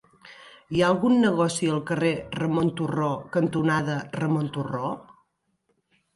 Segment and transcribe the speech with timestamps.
[0.77, 4.91] Hi ha algun negoci al carrer Ramon Turró cantonada Ramon Turró?